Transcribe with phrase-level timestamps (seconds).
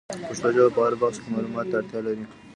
[0.27, 2.25] پښتو ژبه په هر بخش کي معلوماتو ته اړتیا لري.